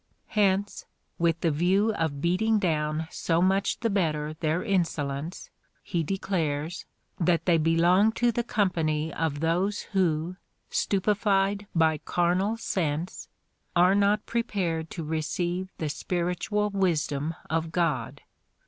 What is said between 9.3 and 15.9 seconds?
those who, stupified by carnal sense, are not prepared to receive the